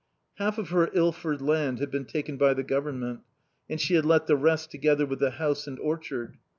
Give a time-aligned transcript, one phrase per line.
[0.39, 3.19] Half of her Ilford land had been taken by the government;
[3.69, 6.37] and she had let the rest together with the house and orchard.